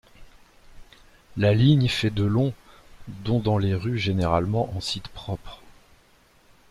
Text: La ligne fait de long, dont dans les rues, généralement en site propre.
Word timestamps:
La 1.37 1.53
ligne 1.53 1.87
fait 1.87 2.09
de 2.09 2.23
long, 2.23 2.55
dont 3.07 3.39
dans 3.39 3.59
les 3.59 3.75
rues, 3.75 3.99
généralement 3.99 4.75
en 4.75 4.79
site 4.81 5.09
propre. 5.09 5.61